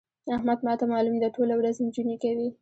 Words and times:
احمد 0.35 0.59
ما 0.65 0.73
ته 0.79 0.85
مالوم 0.91 1.15
دی؛ 1.21 1.29
ټوله 1.35 1.53
ورځ 1.57 1.75
نجونې 1.85 2.15
کوي. 2.23 2.47